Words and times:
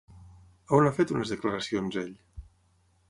On 0.77 0.87
ha 0.89 0.93
fet 0.95 1.13
unes 1.17 1.33
declaracions 1.35 2.01
ell? 2.05 2.13